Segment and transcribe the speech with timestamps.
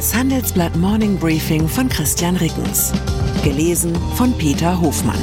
[0.00, 2.90] Das Handelsblatt Morning Briefing von Christian Rickens.
[3.44, 5.20] Gelesen von Peter Hofmann.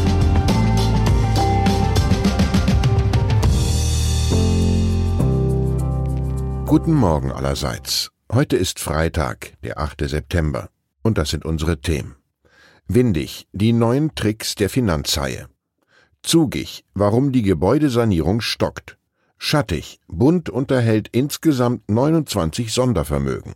[6.68, 8.12] Guten Morgen allerseits.
[8.32, 10.08] Heute ist Freitag, der 8.
[10.08, 10.70] September.
[11.02, 12.16] Und das sind unsere Themen.
[12.88, 15.48] Windig, die neuen Tricks der Finanzhaie.
[16.22, 19.00] Zugig, warum die Gebäudesanierung stockt.
[19.40, 23.56] Schattig, Bund unterhält insgesamt 29 Sondervermögen.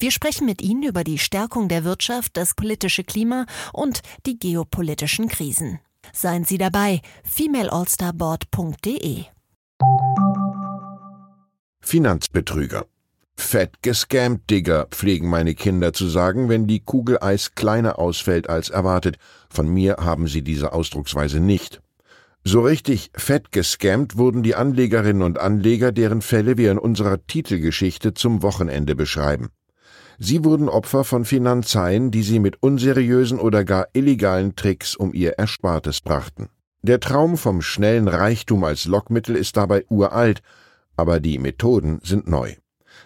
[0.00, 5.26] Wir sprechen mit Ihnen über die Stärkung der Wirtschaft, das politische Klima und die geopolitischen
[5.26, 5.80] Krisen.
[6.12, 9.24] Seien Sie dabei, femaleallstarboard.de.
[11.80, 12.86] Finanzbetrüger.
[13.34, 18.70] Fett gescammt, Digger, pflegen meine Kinder zu sagen, wenn die Kugel Eis kleiner ausfällt als
[18.70, 19.18] erwartet.
[19.50, 21.82] Von mir haben sie diese Ausdrucksweise nicht.
[22.44, 28.14] So richtig fett gescammt wurden die Anlegerinnen und Anleger, deren Fälle wir in unserer Titelgeschichte
[28.14, 29.50] zum Wochenende beschreiben.
[30.20, 35.38] Sie wurden Opfer von Finanzhaien, die sie mit unseriösen oder gar illegalen Tricks um ihr
[35.38, 36.48] Erspartes brachten.
[36.82, 40.42] Der Traum vom schnellen Reichtum als Lockmittel ist dabei uralt,
[40.96, 42.54] aber die Methoden sind neu.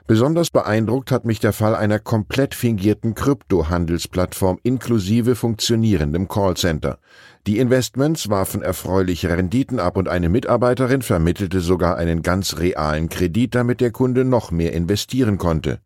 [0.06, 6.98] Besonders beeindruckt hat mich der Fall einer komplett fingierten Kryptohandelsplattform inklusive funktionierendem Callcenter.
[7.46, 13.54] Die Investments warfen erfreuliche Renditen ab und eine Mitarbeiterin vermittelte sogar einen ganz realen Kredit,
[13.54, 15.80] damit der Kunde noch mehr investieren konnte.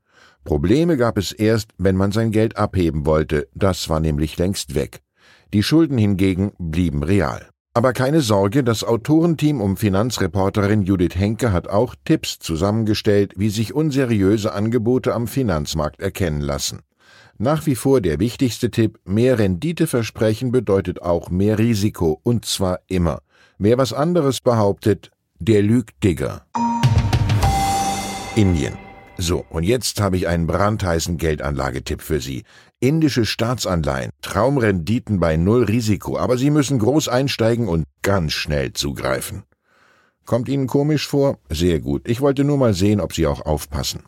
[0.47, 5.01] Probleme gab es erst, wenn man sein Geld abheben wollte, das war nämlich längst weg.
[5.53, 7.49] Die Schulden hingegen blieben real.
[7.75, 13.75] Aber keine Sorge, das Autorenteam um Finanzreporterin Judith Henke hat auch Tipps zusammengestellt, wie sich
[13.75, 16.81] unseriöse Angebote am Finanzmarkt erkennen lassen.
[17.39, 23.19] Nach wie vor der wichtigste Tipp, mehr Renditeversprechen bedeutet auch mehr Risiko, und zwar immer.
[23.59, 26.47] Wer was anderes behauptet, der lügt Digger.
[28.37, 28.86] Indien.
[29.19, 32.44] So, und jetzt habe ich einen brandheißen Geldanlagetipp für Sie.
[32.81, 39.44] Indische Staatsanleihen, Traumrenditen bei null Risiko, aber Sie müssen groß einsteigen und ganz schnell zugreifen.
[40.26, 41.38] Kommt Ihnen komisch vor?
[41.49, 42.06] Sehr gut.
[42.09, 44.03] Ich wollte nur mal sehen, ob Sie auch aufpassen.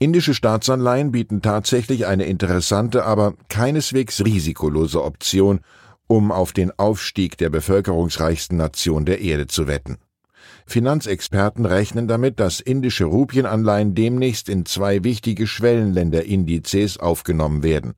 [0.00, 5.60] Indische Staatsanleihen bieten tatsächlich eine interessante, aber keineswegs risikolose Option,
[6.08, 9.98] um auf den Aufstieg der bevölkerungsreichsten Nation der Erde zu wetten.
[10.66, 17.94] Finanzexperten rechnen damit, dass indische Rupienanleihen demnächst in zwei wichtige Schwellenländerindizes aufgenommen werden.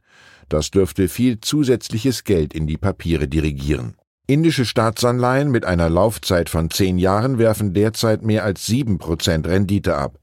[0.48, 3.94] Das dürfte viel zusätzliches Geld in die Papiere dirigieren.
[4.28, 9.96] Indische Staatsanleihen mit einer Laufzeit von zehn Jahren werfen derzeit mehr als sieben Prozent Rendite
[9.96, 10.18] ab.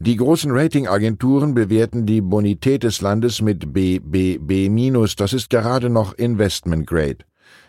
[0.00, 6.86] Die großen Ratingagenturen bewerten die Bonität des Landes mit BBB-, das ist gerade noch Investment
[6.86, 7.18] Grade.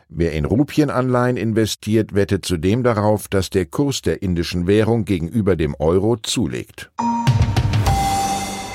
[0.07, 5.75] Wer in Rupienanleihen investiert, wettet zudem darauf, dass der Kurs der indischen Währung gegenüber dem
[5.75, 6.91] Euro zulegt.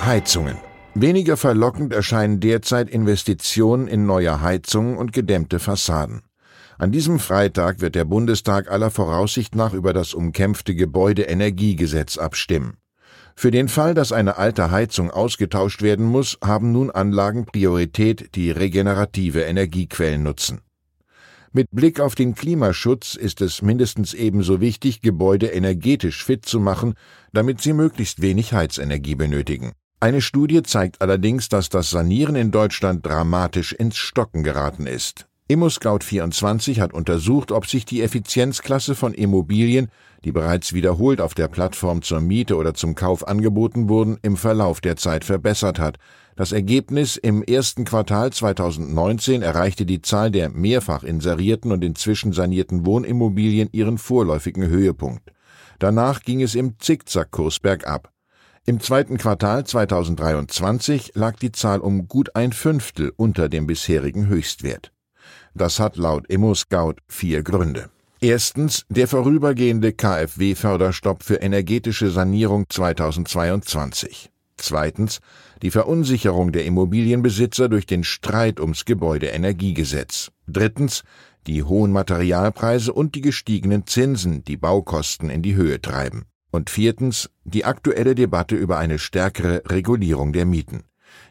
[0.04, 0.56] Heizungen.
[0.94, 6.22] Weniger verlockend erscheinen derzeit Investitionen in neue Heizungen und gedämmte Fassaden.
[6.78, 12.78] An diesem Freitag wird der Bundestag aller Voraussicht nach über das umkämpfte Gebäudeenergiegesetz abstimmen.
[13.36, 18.50] Für den Fall, dass eine alte Heizung ausgetauscht werden muss, haben nun Anlagen Priorität, die
[18.50, 20.62] regenerative Energiequellen nutzen.
[21.53, 26.94] Mit Blick auf den Klimaschutz ist es mindestens ebenso wichtig, Gebäude energetisch fit zu machen,
[27.33, 29.72] damit sie möglichst wenig Heizenergie benötigen.
[29.99, 35.27] Eine Studie zeigt allerdings, dass das Sanieren in Deutschland dramatisch ins Stocken geraten ist.
[35.50, 39.88] ImmoScout24 hat untersucht, ob sich die Effizienzklasse von Immobilien,
[40.25, 44.81] die bereits wiederholt auf der Plattform zur Miete oder zum Kauf angeboten wurden, im Verlauf
[44.81, 45.98] der Zeit verbessert hat.
[46.36, 52.86] Das Ergebnis im ersten Quartal 2019 erreichte die Zahl der mehrfach inserierten und inzwischen sanierten
[52.86, 55.33] Wohnimmobilien ihren vorläufigen Höhepunkt.
[55.80, 58.13] Danach ging es im Zickzackkurs bergab.
[58.66, 64.92] Im zweiten Quartal 2023 lag die Zahl um gut ein Fünftel unter dem bisherigen Höchstwert.
[65.55, 67.91] Das hat laut ImmoScout vier Gründe.
[68.21, 74.31] Erstens der vorübergehende KfW-Förderstopp für energetische Sanierung 2022.
[74.59, 75.21] Zweitens
[75.63, 80.31] die Verunsicherung der Immobilienbesitzer durch den Streit ums Gebäudeenergiegesetz.
[80.47, 81.03] Drittens
[81.47, 86.25] die hohen Materialpreise und die gestiegenen Zinsen, die Baukosten in die Höhe treiben.
[86.51, 90.84] Und viertens die aktuelle Debatte über eine stärkere Regulierung der Mieten.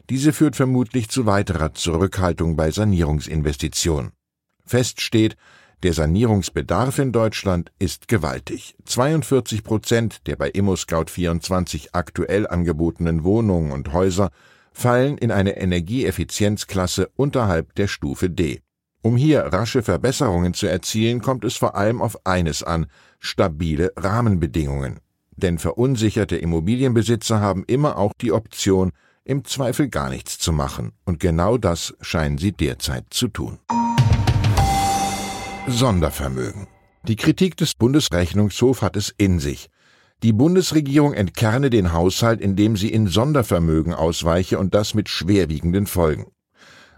[0.08, 4.12] Diese führt vermutlich zu weiterer Zurückhaltung bei Sanierungsinvestitionen.
[4.64, 5.36] Fest steht,
[5.82, 8.76] der Sanierungsbedarf in Deutschland ist gewaltig.
[8.84, 14.30] 42 Prozent der bei ImmoScout24 aktuell angebotenen Wohnungen und Häuser
[14.72, 18.60] fallen in eine Energieeffizienzklasse unterhalb der Stufe D.
[19.02, 22.86] Um hier rasche Verbesserungen zu erzielen, kommt es vor allem auf eines an,
[23.18, 25.00] stabile Rahmenbedingungen.
[25.36, 28.92] Denn verunsicherte Immobilienbesitzer haben immer auch die Option,
[29.24, 33.58] im Zweifel gar nichts zu machen, und genau das scheinen sie derzeit zu tun.
[35.66, 36.66] Sondervermögen.
[37.06, 39.68] Die Kritik des Bundesrechnungshofs hat es in sich.
[40.22, 46.26] Die Bundesregierung entkerne den Haushalt, indem sie in Sondervermögen ausweiche und das mit schwerwiegenden Folgen.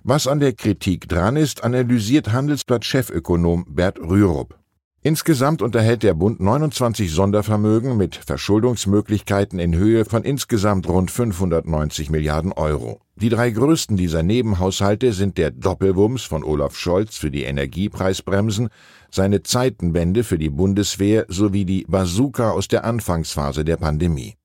[0.02, 4.58] Was an der Kritik dran ist, analysiert Handelsblatt-Chefökonom Bert Rürup.
[5.04, 12.52] Insgesamt unterhält der Bund 29 Sondervermögen mit Verschuldungsmöglichkeiten in Höhe von insgesamt rund 590 Milliarden
[12.52, 13.00] Euro.
[13.16, 18.69] Die drei größten dieser Nebenhaushalte sind der Doppelwumms von Olaf Scholz für die Energiepreisbremsen,
[19.10, 24.37] seine Zeitenwende für die Bundeswehr sowie die Bazooka aus der Anfangsphase der Pandemie.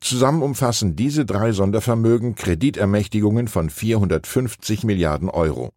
[0.00, 5.70] Zusammen umfassen diese drei Sondervermögen Kreditermächtigungen von 450 Milliarden Euro.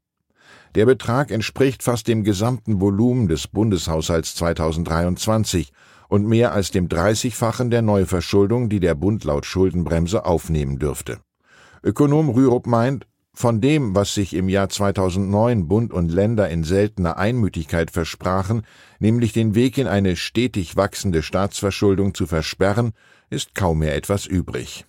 [0.75, 5.71] Der Betrag entspricht fast dem gesamten Volumen des Bundeshaushalts 2023
[6.09, 11.19] und mehr als dem 30-fachen der Neuverschuldung, die der Bund laut Schuldenbremse aufnehmen dürfte.
[11.83, 17.17] Ökonom Rürup meint, von dem, was sich im Jahr 2009 Bund und Länder in seltener
[17.17, 18.63] Einmütigkeit versprachen,
[18.99, 22.91] nämlich den Weg in eine stetig wachsende Staatsverschuldung zu versperren,
[23.29, 24.85] ist kaum mehr etwas übrig.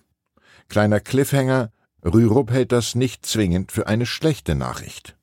[0.67, 1.71] Kleiner Cliffhanger,
[2.03, 5.15] Rürup hält das nicht zwingend für eine schlechte Nachricht.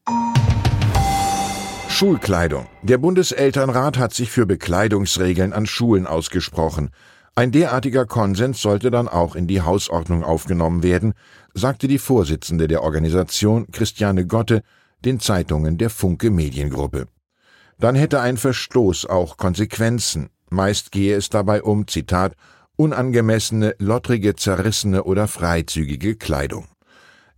[1.99, 2.69] Schulkleidung.
[2.83, 6.91] Der Bundeselternrat hat sich für Bekleidungsregeln an Schulen ausgesprochen.
[7.35, 11.15] Ein derartiger Konsens sollte dann auch in die Hausordnung aufgenommen werden,
[11.55, 14.63] sagte die Vorsitzende der Organisation Christiane Gotte
[15.05, 17.09] den Zeitungen der Funke Mediengruppe.
[17.81, 20.31] Dann hätte ein Verstoß auch Konsequenzen.
[20.51, 22.35] Meist gehe es dabei um, Zitat,
[22.77, 26.69] unangemessene, lottrige, zerrissene oder freizügige Kleidung.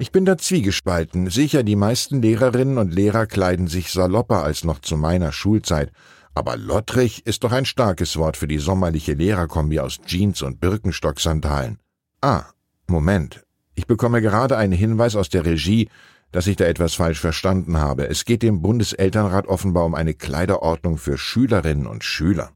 [0.01, 1.29] Ich bin da zwiegespalten.
[1.29, 5.93] Sicher, die meisten Lehrerinnen und Lehrer kleiden sich salopper als noch zu meiner Schulzeit.
[6.35, 11.81] Aber lottrig ist doch ein starkes Wort für die sommerliche Lehrerkombi aus Jeans und Birkenstock-Sandalen.
[12.23, 12.45] Ah,
[12.87, 13.45] Moment.
[13.75, 15.91] Ich bekomme gerade einen Hinweis aus der Regie,
[16.33, 18.09] dass ich da etwas falsch verstanden habe.
[18.09, 22.53] Es geht dem Bundeselternrat offenbar um eine Kleiderordnung für Schülerinnen und Schüler.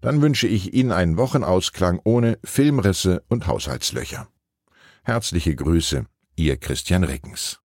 [0.00, 4.26] Dann wünsche ich Ihnen einen Wochenausklang ohne Filmrisse und Haushaltslöcher.
[5.04, 6.06] Herzliche Grüße,
[6.42, 7.60] Ihr Christian Rickens.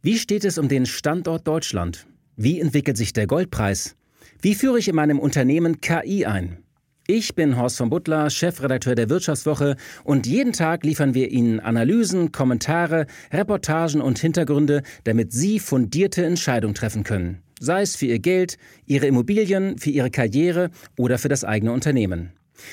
[0.00, 2.06] Wie steht es um den Standort Deutschland?
[2.36, 3.96] Wie entwickelt sich der Goldpreis?
[4.40, 6.62] Wie führe ich in meinem Unternehmen KI ein?
[7.08, 9.74] Ich bin Horst von Butler, Chefredakteur der Wirtschaftswoche
[10.04, 16.76] und jeden Tag liefern wir Ihnen Analysen, Kommentare, Reportagen und Hintergründe, damit Sie fundierte Entscheidungen
[16.76, 18.56] treffen können sei es für Ihr Geld,
[18.86, 22.32] Ihre Immobilien, für Ihre Karriere oder für das eigene Unternehmen.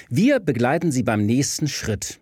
[0.10, 2.21] Wir begleiten Sie beim nächsten Schritt